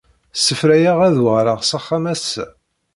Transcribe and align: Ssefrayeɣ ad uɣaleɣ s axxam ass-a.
Ssefrayeɣ 0.37 0.97
ad 1.07 1.15
uɣaleɣ 1.23 1.59
s 1.63 1.71
axxam 1.77 2.05
ass-a. 2.13 2.45